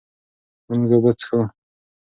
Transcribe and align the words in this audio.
مونږ 0.67 0.89
اوبه 0.95 1.11
څښو. 1.19 1.39